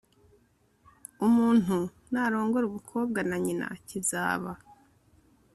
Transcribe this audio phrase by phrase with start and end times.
[1.25, 1.75] Umuntu
[2.11, 4.51] narongora umukobwa na nyina kizaba